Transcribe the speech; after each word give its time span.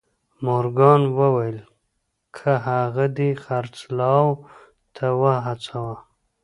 مورګان 0.43 1.01
وویل 1.19 1.57
که 2.37 2.51
هغه 2.67 3.05
دې 3.17 3.29
خرڅلاو 3.43 4.29
ته 4.95 5.07
وهڅاوه 5.21 5.97